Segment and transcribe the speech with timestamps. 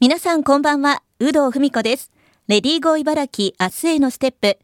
[0.00, 2.12] 皆さんこんばんは、有働文子です。
[2.46, 4.56] レディーゴー茨城明日へのステップ。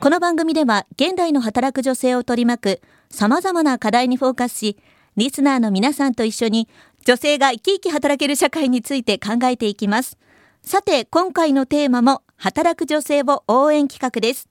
[0.00, 4.78] この番組では現代の働く女性を取り巻く様々な課題にフォーカスし、
[5.16, 6.68] リスナーの皆さんと一緒に
[7.04, 10.18] 女性が生き生き働ける社会について考えていきます。
[10.60, 14.48] さて、今回のテーマも働く女性を応援企画です。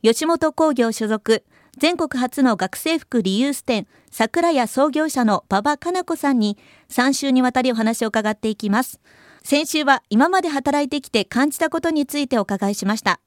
[0.00, 1.42] 吉本工業所属、
[1.76, 6.56] 全国初の学生服リユース店、桜屋創業者の馬場かな子さんに
[6.88, 9.00] 3週にわたりお話を伺っていきます。
[9.44, 13.20] 先週は今まで働いてきて感じたことについてお伺いしました。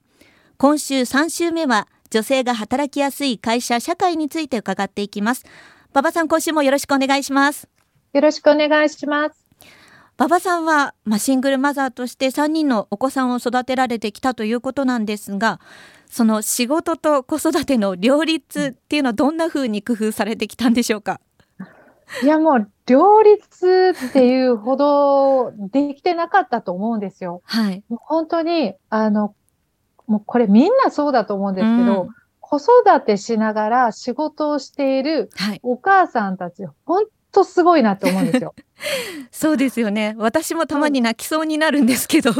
[0.56, 5.44] 今週3週目は女性が働きやすい会社、社会について伺っていきます。
[5.92, 7.68] 馬場さん、今週もよろしくお願いします。
[8.12, 9.46] よろしくお願いします。
[10.18, 15.60] 馬場さんは、まあ、シングルマザーとして3人のお子さんを育てられてきたということなんですが、
[16.08, 21.20] その仕事と子育ての両立っていうのはどんな風に工夫されてきたんでしょうか？
[22.22, 27.42] いや、もう、両立っていうほどできてなかったと思うんですよ。
[27.44, 27.82] はい。
[27.88, 29.34] もう本当に、あの、
[30.06, 32.08] もうこれみんなそうだと思うんですけど、うん
[32.48, 35.60] 子育てしながら仕事をしているはい。
[35.64, 38.54] お母さんたち、本当すごいなと思うんですよ。
[39.32, 40.14] そうですよね。
[40.16, 42.30] 私もたまに泣きそうになるんですけど。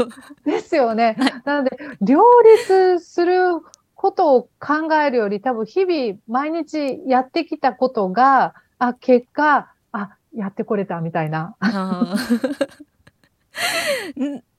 [0.45, 1.33] ですよね はい。
[1.43, 2.23] なので、両
[2.55, 3.61] 立する
[3.95, 11.55] ことを考えるより、多分日々毎日やってきたことが、あ、結果、あ、やってこれたみたいな。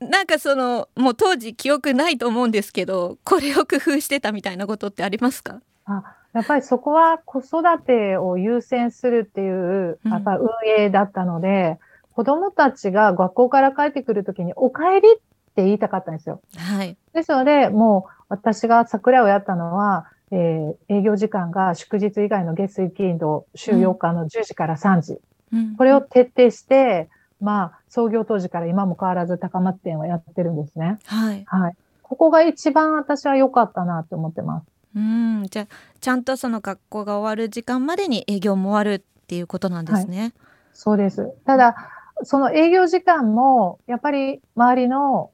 [0.01, 5.61] なんかそのもう当時記憶ないと思うんですけどこれを工夫してたみたいなことってありますか？
[5.87, 6.03] あ
[6.33, 11.79] やっぱりそこは子育てを優先するっていう、うんやっぱ運営だったので、
[12.13, 15.17] 子供たちが学校から帰ってくるときにお帰りっ
[15.55, 16.41] て言いたかったんですよ。
[16.57, 16.97] はい。
[17.15, 25.13] ですので、もう私が桜をやったのは、えー営業時間が祝日以外の月水金土週4日の10時から3時。
[25.13, 25.15] う
[25.57, 27.09] んこれを徹底して、
[27.41, 30.99] まあ、創業当時から今も変わらず高松店はやってるんですね。
[31.07, 31.45] はい。
[31.47, 31.77] はい。
[32.03, 34.67] ここが一番私は良かったなって思ってます。
[34.95, 35.67] うんじゃあ
[36.01, 40.33] ちゃんとその学校が終わる時間までに営業も終わるっていうことなんですね。
[40.73, 41.33] そうです。
[41.45, 41.77] ただ、
[42.23, 45.31] その営業時間も、やっぱり周りの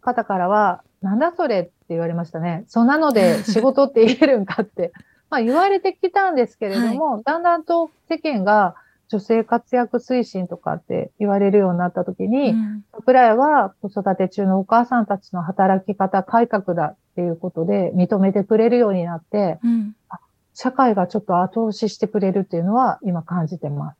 [0.00, 2.64] 方からは、なんだそれって言われましたね。
[2.68, 4.92] そんなので 仕事って言えるんかって。
[5.28, 8.74] まあ言われてきたんですけれども、だんだんと世間が
[9.08, 19.94] 女性活躍推進とかって言われるようになった時に、うん桜屋は子育て中のお母さんたちの働き方改革だっていうことで認めてくれるようになって、うん
[20.52, 23.96] 社会がちょっと後押ししてくれるっていうのは今感じてます。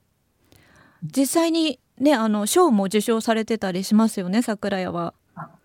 [1.02, 5.14] 実際にねあの賞も受賞されてたりしますよね桜屋は。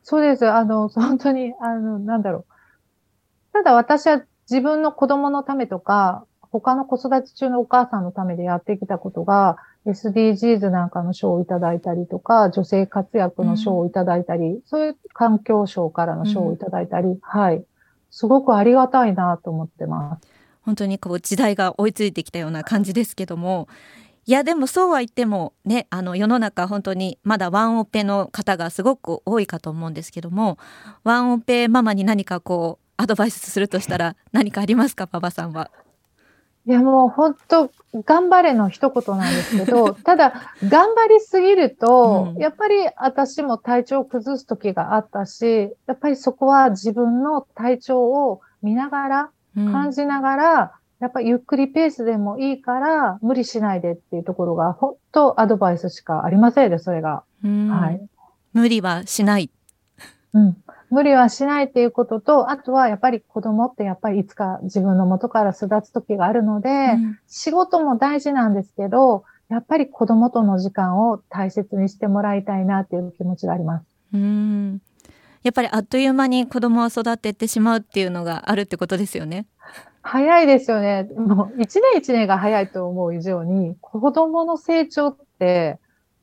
[0.03, 0.47] そうです。
[0.47, 2.45] あの、 本当に、あの、なんだろう。
[3.53, 17.63] ただ私は自分の子供のためとか、他の子育て中のお母さんのためでやってきたことが、SDGs なんかの賞をいただいたりとか、女性活躍の賞をいただいたり、そういう環境賞からの賞をいただいたり、はい。
[18.11, 20.27] すごくありがたいなと思ってます。
[20.65, 23.67] 本当にこう時代が追いついてきたような感じですけども
[24.27, 30.57] いやでもそうは言ってもねあの世の中本当にまだワンオペの方がすごく多いかと思うんですけども
[31.03, 35.69] ワンオペママに何かこうアドバイスするとしたら 何かありますか馬場さんは？
[36.67, 40.33] いや、もう本当、頑張れの一言なんですけど、 ただ、
[40.67, 50.71] 頑張りすぎると、うんやっぱり私も体調を崩す時があったし、やっぱりそこは自分の体調を見ながら、うん感じながら、
[51.05, 57.23] やっぱりゆっくりペースでもいいから、無理しないでっていうところが、本当アドバイスしかありませんで、それが。
[57.43, 58.01] うんはい。
[58.53, 59.51] 無理はしない。
[60.33, 60.57] うん。
[60.89, 73.85] 無理はしないっていうことと、あとはやっぱり子供ってやっぱりいつか自分の元から巣立つ時があるので、うん仕事も大事なんですけど、やっぱり子供との時間を大切にしてもらいたいなっていう気持ちがあります。
[74.11, 74.81] うん
[75.43, 79.45] やっぱりあっという間に子供は育っててしまうっていうのがあるってことですよね。
[80.07, 81.09] 早いですよね。
[81.15, 85.79] もう一年一年が早いと思う以上に、子供の成長って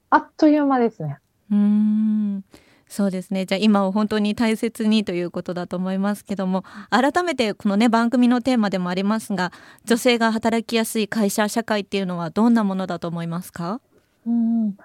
[0.09, 1.19] あっという間ですね。
[1.50, 2.44] うん
[2.88, 9.50] そうですねじゃあ今を本当に大切にということだと思いますけども改めてこのね番組のテーマでもありますが
[9.85, 13.81] 女性が働きやすい会社社会っていうのはどんなものだと思いますか？
[14.26, 14.76] うん。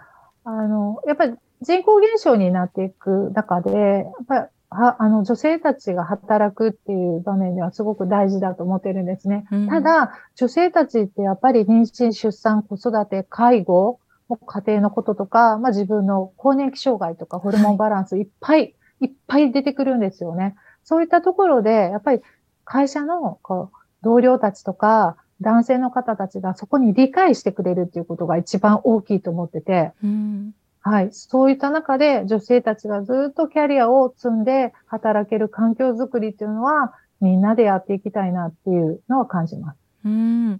[0.46, 9.48] あの、やっぱり人口減少になっていく中で、やっぱりはあの女性たちが働くっていう場面ではすごく大事だと思ってるんですね。
[9.52, 14.00] うんただ、女性たちってやっぱり妊娠、出産、子育て、介護、
[14.46, 20.56] 家庭のこととか、まあ自分の更年期障害とかホルモンバランスいっぱい、いっぱい出てくるんですよね。
[20.84, 22.22] そういったところで、やっぱり
[22.66, 30.54] 会社のこう同僚たちとか、男性の方たちがそこに理解してくれるっていうことが一番大きいと思ってて、うん
[30.88, 31.10] はい。
[31.12, 39.78] そういった中で女性たちがずっとキャリアを積んで働ける環境づくりっていうのはみんなでやっていきたいなっていうのは感じます。
[40.06, 40.60] うん。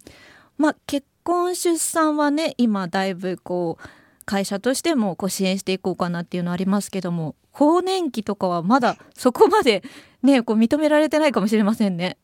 [0.58, 3.84] まあ、結婚出産はね、今だいぶこう、
[4.26, 9.84] 会社としてもこう支援していこうかなっていうのありますけども更年期とかはまだそこまで
[10.22, 12.18] ねこう認められてないかもしれませんね。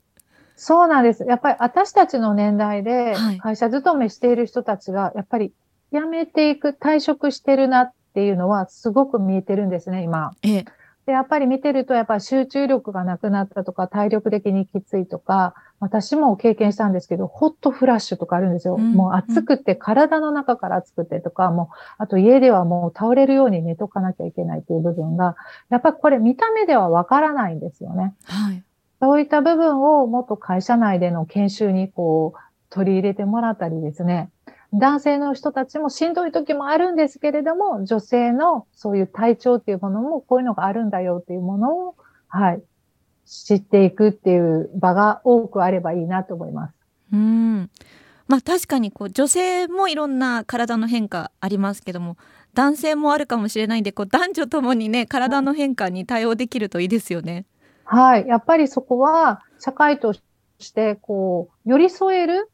[0.55, 1.23] そうなんです。
[1.23, 5.51] やっぱり私たちの年代で会社勤めしている人たちが、やっぱり
[5.93, 10.31] 辞めていく、退職してるなっていうのはすごく見えてるんですね、今。
[10.41, 10.65] ええ、
[11.05, 18.75] で、やっぱり見てると、やっぱり集中力がなくなったとか、体力的にきついとか、私も経験したんですけど、ホットフラッシュとかあるんですよ。
[18.75, 25.35] うん、もう暑くて、体の中から暑くてとか、もう、あと家ではもう倒れるように寝とかなきゃいけないっていう部分が、
[25.69, 28.15] やっぱりこれ見た目ではわからないんですよね。
[28.23, 28.63] はい。
[28.99, 34.29] そういった部分をもっと会社内での研修にこう、取り入れてもらったりですね。
[34.73, 41.95] 男性の人たちもしんどい時もあるんですけれども、女性のそういう体調っていうものもこういうのがあるんだよっていうものを、
[42.27, 42.63] はい、
[43.25, 46.73] 知っていくっていう場が多くあればいいなと思います。
[47.13, 47.69] うん。
[48.27, 52.17] まあ確かにこう女性もいろんな体の変化ありますけども、
[52.53, 57.45] 男性もあるかもしれないんで、こう男女ともにね、体の変化に対応できるといいですよね。
[57.83, 58.27] はい。
[58.27, 62.49] やっぱりそこは社会としてこう寄り添える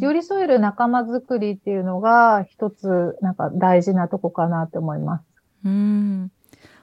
[0.00, 5.24] 寄り添える仲間づくりっていうのが一つなんか大事なとこかなって思います。
[5.64, 6.30] うん。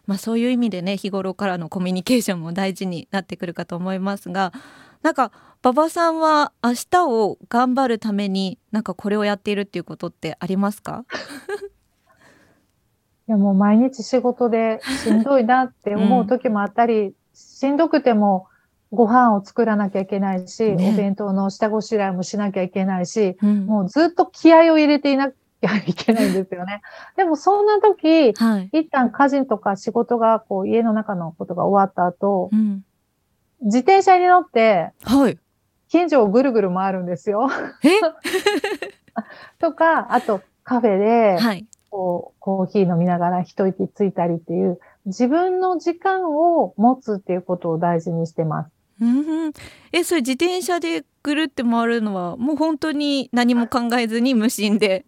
[0.07, 4.51] まあ、そういう意味でね日頃からのコミュニケーションも大事になってくるかと思いますが
[5.03, 5.31] なんか
[5.61, 11.05] 馬場さんは明日を頑張るためになんかこれをやっているっていうことってありますか？
[13.27, 18.47] いやもう毎日仕事でしんどいなって思う時もあったり、うん、しんどくても
[18.91, 26.81] ご飯を作らなきゃいけないし、ね、お弁当の下ごしらえもしなきゃいけないし、うん、もうずっと気合を入れていなきゃいけないんですよね。
[27.15, 32.83] でもそんな時、はい、一旦家事とか仕事がこう家の中のことが終わった後、うん、
[33.61, 35.37] 自転車に乗って、はい、
[35.89, 37.49] 近所をぐるぐる回るんですよ。
[37.83, 37.89] え？
[39.59, 48.78] とか、あとカフェで、はい、こうコーヒー飲みながら一息ついたりっていう、自分の時間を持つっていうことを大事にしてます。
[49.01, 49.53] うん、
[49.91, 55.05] えそれ自転車でぐるって回るのはもう本当に何も考えずに無心で。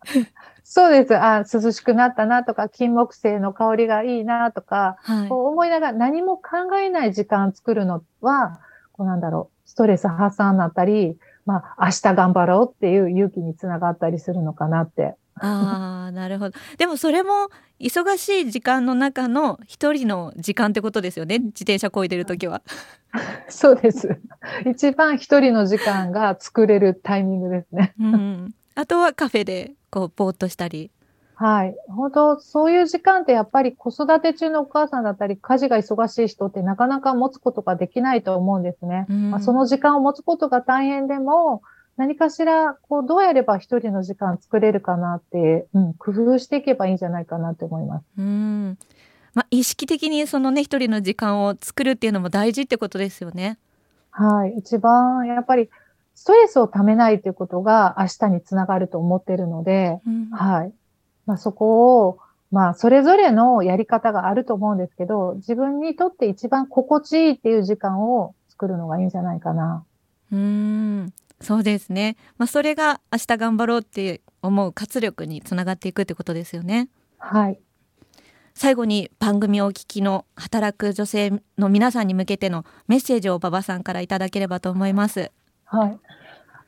[0.64, 1.18] そうです。
[1.18, 8.62] あ涼しくなったなとか、金木犀の香りがいいなとか、はい、こう思いながら何も考えない時間作るのは、
[8.94, 15.16] こうなんだろう、ストレス発散になったり、まあ、明日頑張ろうっていう勇気につながったりするのかなって。
[15.36, 16.60] ああなるほど。
[16.78, 17.50] でもそれも
[17.80, 22.62] 忙しい時間の中の一人の時間ってことですよね自転車こいでる時は
[23.50, 24.20] そうです
[24.66, 30.92] 一番一人の時間が作れるタイミングですね、うん、あとはカフェでこうぼーっとしたり
[31.42, 31.76] はい。
[31.88, 39.08] 本当、そういう時間ってやっぱり子育て中のお母さんだったり、家事が忙しい人ってなかなか持つことができないと思うんですね。
[39.10, 41.64] うん、まあ、その時間を持つことが大変でも、
[41.98, 48.06] 何かしら、こう、どうやれば一人の時間作れるかなって、うん、工夫していけばいいんじゃないかなって思います。
[48.20, 48.78] うん。
[49.34, 53.58] まあ、意識的にそのね、一人の時間を作るっていうのも大事ってことですよね。
[54.10, 54.56] はい。
[54.58, 55.70] 一番、やっぱり、
[56.16, 60.74] ストレスをためないということが明日につながると思ってるので、うん、はい。
[61.26, 62.20] まあ、そこを、
[62.52, 69.86] まあ、それぞれのやり方があると思うんですけど、自分にとって一番心地いいっていう時間を作るのがいいんじゃないかな。
[70.32, 71.14] うん。
[71.40, 72.18] そうですね。
[72.38, 76.90] まあ、それが明日頑張ろうって思う活力につながっていくってことですよね。
[77.18, 77.60] はい。
[78.54, 85.32] 最後に番組をお聞きの働く女性の皆さんに向けてのメッセージを馬場さんからいただければと思います。
[85.66, 86.00] はい。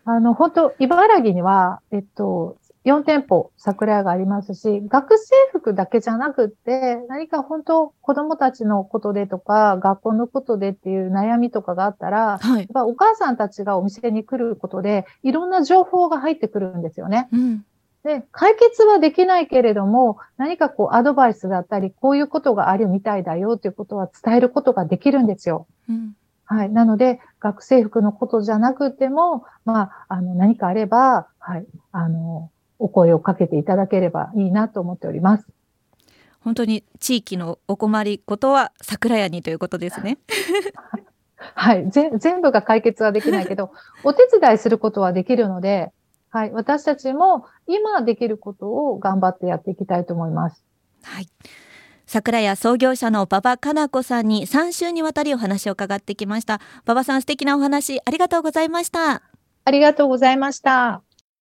[0.05, 17.29] あの、本当茨城には、えっと、4店舗桜屋がありますし、学生服だけじゃなくって、何か本当子供たちのことでとか、学校のことでっていう悩みとかがあったら、はい、やっぱお母さんたちがお店に来ることで、いろんな情報が入ってくるんですよね。
[17.31, 17.65] うん、
[18.03, 25.67] で、解決はできないけれども、何かこうアドバイスだったり、こういうことがあるみたいだよということは伝えることができるんですよ。
[25.89, 26.69] うんはい。
[26.69, 31.65] なので、学生服のことじゃなくても、まあ、あの、何かあれば、はい。
[31.91, 35.47] あの、お声をかけていただければいいなと思っております。
[36.41, 40.17] 本当に地域のお困りことは桜屋にということですね。
[41.55, 41.89] はい。
[41.89, 43.71] 全部が解決はできないけど、
[44.03, 45.91] お手伝いすることはできるので、
[46.33, 46.51] はい。
[46.51, 50.65] 私たちも今できることを頑張ってやっていきたいと思います。
[51.03, 51.27] はい。
[52.07, 56.59] 桜屋創業者の馬場かな子さんに3週にわたりお話を伺ってきました。
[56.85, 59.21] 馬場さん素敵なお話ありがとうございました。
[59.65, 61.03] ありがとうございました。